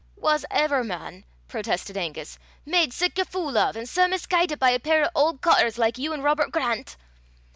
"Was 0.17 0.45
ever 0.49 0.83
man," 0.83 1.25
protested 1.47 1.95
Angus 1.95 2.39
"made 2.65 2.91
sic 2.91 3.19
a 3.19 3.23
fule 3.23 3.55
o', 3.55 3.71
an' 3.75 3.85
sae 3.85 4.07
misguidit, 4.07 4.57
by 4.57 4.71
a 4.71 4.79
pair 4.79 5.05
o' 5.05 5.09
auld 5.13 5.41
cottars 5.41 5.77
like 5.77 5.99
you 5.99 6.11
an' 6.11 6.23
Robert 6.23 6.51
Grant!" 6.51 6.95